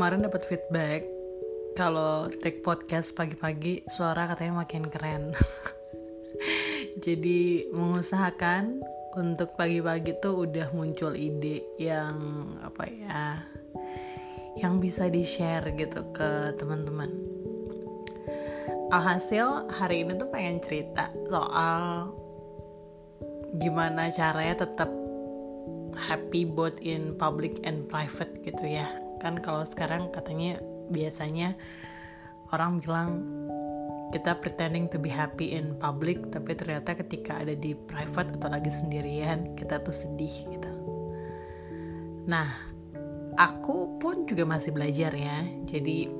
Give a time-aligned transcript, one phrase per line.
[0.00, 1.04] kemarin dapat feedback
[1.76, 5.36] kalau take podcast pagi-pagi suara katanya makin keren.
[7.04, 8.80] Jadi mengusahakan
[9.20, 12.16] untuk pagi-pagi tuh udah muncul ide yang
[12.64, 13.44] apa ya
[14.56, 17.12] yang bisa di share gitu ke teman-teman.
[18.88, 22.08] Alhasil hari ini tuh pengen cerita soal
[23.60, 24.88] gimana caranya tetap
[25.92, 28.88] happy both in public and private gitu ya
[29.20, 30.58] kan kalau sekarang katanya
[30.90, 31.54] biasanya
[32.50, 33.10] orang bilang
[34.10, 38.70] kita pretending to be happy in public tapi ternyata ketika ada di private atau lagi
[38.70, 40.72] sendirian kita tuh sedih gitu.
[42.26, 42.50] Nah
[43.38, 45.46] aku pun juga masih belajar ya.
[45.62, 46.10] Jadi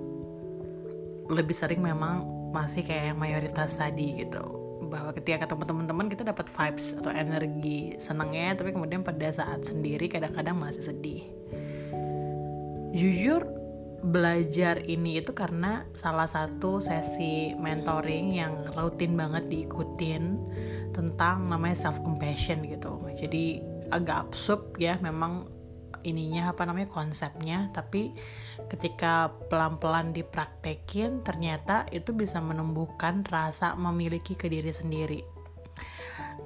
[1.31, 2.23] lebih sering memang
[2.55, 4.43] masih kayak mayoritas tadi gitu.
[4.87, 10.07] Bahwa ketika ketemu teman-teman kita dapat vibes atau energi senangnya tapi kemudian pada saat sendiri
[10.07, 11.27] kadang-kadang masih sedih
[12.91, 13.47] jujur
[14.01, 20.41] belajar ini itu karena salah satu sesi mentoring yang rutin banget diikutin
[20.97, 22.97] tentang namanya self compassion gitu.
[23.13, 23.61] Jadi
[23.93, 25.45] agak absurd ya memang
[26.03, 27.69] ininya apa namanya konsepnya.
[27.77, 28.17] Tapi
[28.73, 35.40] ketika pelan-pelan dipraktekin ternyata itu bisa menumbuhkan rasa memiliki ke diri sendiri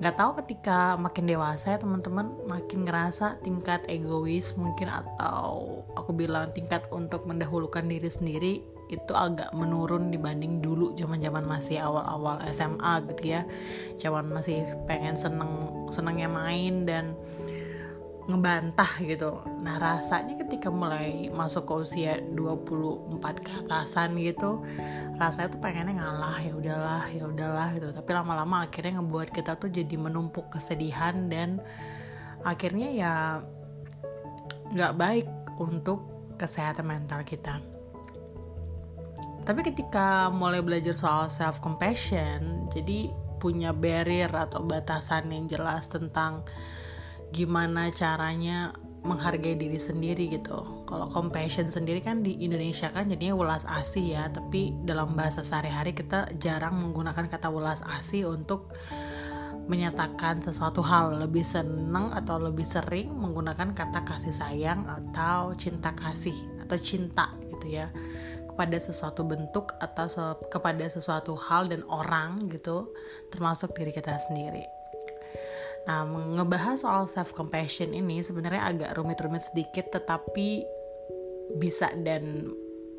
[0.03, 6.51] nggak tahu ketika makin dewasa ya teman-teman makin ngerasa tingkat egois mungkin atau aku bilang
[6.51, 8.55] tingkat untuk mendahulukan diri sendiri
[8.93, 13.43] itu agak menurun dibanding dulu zaman-zaman masih awal-awal SMA gitu ya.
[13.97, 17.17] Zaman masih pengen seneng senengnya main dan
[18.25, 19.45] ngebantah gitu.
[19.61, 24.65] Nah rasanya ketika mulai masuk ke usia 24 ke atasan gitu
[25.15, 27.89] rasanya tuh pengennya ngalah ya udahlah ya udahlah gitu.
[27.93, 31.61] Tapi lama-lama akhirnya ngebuat kita tuh jadi menumpuk kesedihan dan
[32.43, 33.15] akhirnya ya
[34.73, 35.29] nggak baik
[35.61, 36.03] untuk
[36.41, 37.61] kesehatan mental kita.
[39.45, 46.49] Tapi ketika mulai belajar soal self compassion jadi punya barrier atau batasan yang jelas tentang
[47.33, 48.75] gimana caranya
[49.05, 50.85] menghargai diri sendiri gitu.
[50.89, 55.93] Kalau compassion sendiri kan di Indonesia kan jadinya welas asih ya, tapi dalam bahasa sehari-hari
[55.93, 58.73] kita jarang menggunakan kata welas asih untuk
[59.65, 66.37] menyatakan sesuatu hal lebih senang atau lebih sering menggunakan kata kasih sayang atau cinta kasih
[66.61, 67.89] atau cinta gitu ya
[68.45, 72.93] kepada sesuatu bentuk atau kepada sesuatu hal dan orang gitu
[73.33, 74.84] termasuk diri kita sendiri.
[75.85, 80.65] Nah, ngebahas soal self compassion ini sebenarnya agak rumit-rumit sedikit tetapi
[81.61, 82.49] bisa dan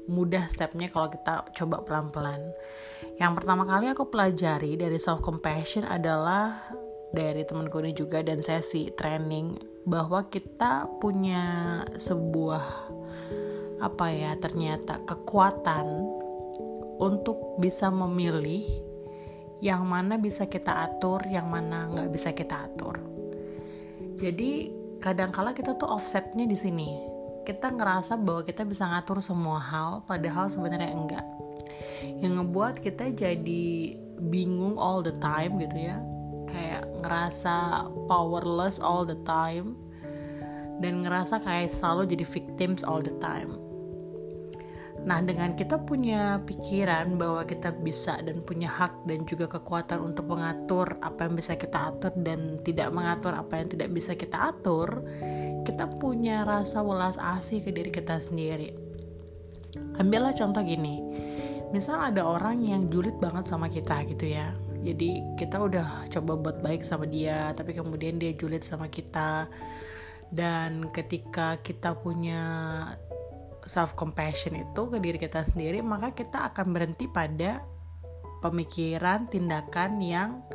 [0.06, 2.41] mudah stepnya kalau kita coba pelan-pelan.
[3.18, 6.62] Yang pertama kali aku pelajari dari self compassion adalah
[7.09, 9.57] dari temanku ini juga dan sesi training
[9.88, 12.66] bahwa kita punya sebuah
[13.81, 15.85] apa ya ternyata kekuatan
[17.00, 18.84] untuk bisa memilih
[19.63, 22.99] yang mana bisa kita atur, yang mana nggak bisa kita atur.
[24.16, 26.89] Jadi kadangkala kita tuh offsetnya di sini.
[27.45, 31.25] Kita ngerasa bahwa kita bisa ngatur semua hal, padahal sebenarnya enggak.
[32.19, 33.66] Yang ngebuat kita jadi
[34.17, 36.01] bingung all the time gitu ya,
[36.49, 39.77] kayak ngerasa powerless all the time,
[40.81, 43.65] dan ngerasa kayak selalu jadi victims all the time
[45.05, 50.33] Nah, dengan kita punya pikiran bahwa kita bisa dan punya hak dan juga kekuatan untuk
[50.33, 55.05] mengatur apa yang bisa kita atur dan tidak mengatur apa yang tidak bisa kita atur,
[55.61, 58.73] kita punya rasa welas asih ke diri kita sendiri.
[60.01, 60.97] Ambillah contoh gini.
[61.69, 64.57] Misal ada orang yang julid banget sama kita gitu ya.
[64.81, 69.45] Jadi kita udah coba buat baik sama dia, tapi kemudian dia julid sama kita.
[70.33, 72.41] Dan ketika kita punya
[73.66, 77.66] self compassion itu ke diri kita sendiri maka kita akan berhenti pada
[78.46, 80.46] pemikiran tindakan yang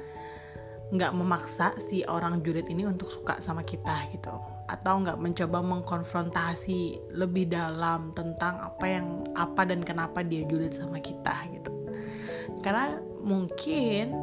[0.91, 4.34] nggak memaksa si orang julid ini untuk suka sama kita gitu.
[4.66, 10.98] Atau nggak mencoba mengkonfrontasi lebih dalam tentang apa yang apa dan kenapa dia julid sama
[10.98, 11.71] kita gitu.
[12.63, 14.15] Karena mungkin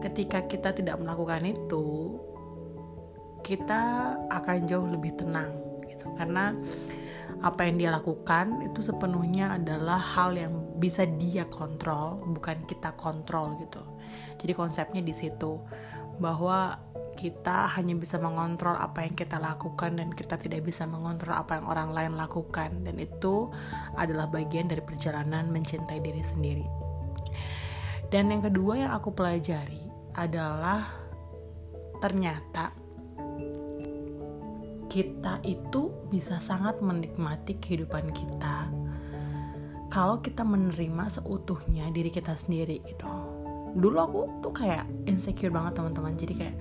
[0.00, 2.16] ketika kita tidak melakukan itu
[3.44, 5.52] kita akan jauh lebih tenang
[5.84, 6.08] gitu.
[6.16, 6.56] Karena
[7.44, 13.56] apa yang dia lakukan itu sepenuhnya adalah hal yang bisa dia kontrol, bukan kita kontrol
[13.60, 13.82] gitu.
[14.40, 15.60] Jadi konsepnya di situ
[16.18, 16.78] bahwa
[17.14, 21.66] kita hanya bisa mengontrol apa yang kita lakukan dan kita tidak bisa mengontrol apa yang
[21.70, 23.48] orang lain lakukan dan itu
[23.94, 26.66] adalah bagian dari perjalanan mencintai diri sendiri.
[28.10, 29.80] Dan yang kedua yang aku pelajari
[30.14, 30.86] adalah
[32.02, 32.83] ternyata
[34.94, 38.70] kita itu bisa sangat menikmati kehidupan kita.
[39.90, 43.10] Kalau kita menerima seutuhnya diri kita sendiri gitu.
[43.74, 46.14] Dulu aku tuh kayak insecure banget teman-teman.
[46.14, 46.56] Jadi kayak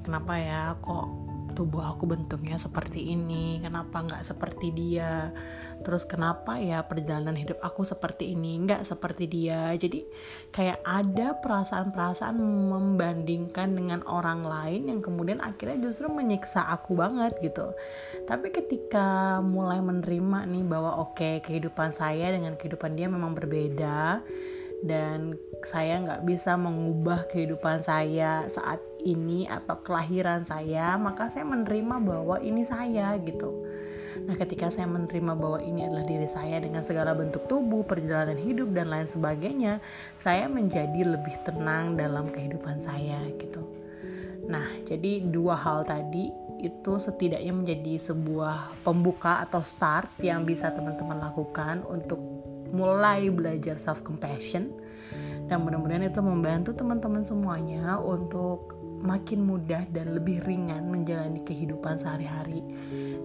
[0.00, 0.62] kenapa ya?
[0.80, 1.06] Kok
[1.54, 5.30] tubuh aku bentuknya seperti ini kenapa nggak seperti dia?
[5.80, 9.70] Terus kenapa ya perjalanan hidup aku seperti ini nggak seperti dia?
[9.78, 10.02] Jadi
[10.50, 12.36] kayak ada perasaan-perasaan
[12.74, 17.72] membandingkan dengan orang lain yang kemudian akhirnya justru menyiksa aku banget gitu.
[18.26, 24.20] Tapi ketika mulai menerima nih bahwa oke okay, kehidupan saya dengan kehidupan dia memang berbeda
[24.84, 32.00] dan saya nggak bisa mengubah kehidupan saya saat ini atau kelahiran saya maka saya menerima
[32.00, 33.52] bahwa ini saya gitu.
[34.24, 38.72] Nah ketika saya menerima bahwa ini adalah diri saya dengan segala bentuk tubuh perjalanan hidup
[38.72, 39.84] dan lain sebagainya
[40.16, 43.62] saya menjadi lebih tenang dalam kehidupan saya gitu.
[44.48, 46.30] Nah jadi dua hal tadi
[46.64, 52.16] itu setidaknya menjadi sebuah pembuka atau start yang bisa teman-teman lakukan untuk
[52.72, 54.72] mulai belajar self compassion
[55.44, 62.64] dan mudah-mudahan itu membantu teman-teman semuanya untuk makin mudah dan lebih ringan menjalani kehidupan sehari-hari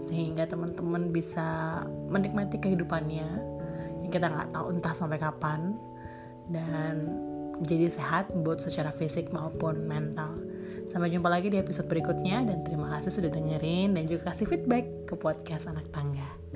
[0.03, 1.81] sehingga teman-teman bisa
[2.11, 3.29] menikmati kehidupannya
[4.03, 5.79] yang kita nggak tahu entah sampai kapan
[6.51, 7.07] dan
[7.63, 10.35] jadi sehat buat secara fisik maupun mental.
[10.89, 14.85] Sampai jumpa lagi di episode berikutnya dan terima kasih sudah dengerin dan juga kasih feedback
[15.05, 16.48] ke podcast anak tangga.